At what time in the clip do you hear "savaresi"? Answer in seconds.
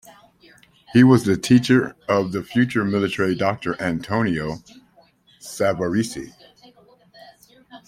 5.39-6.33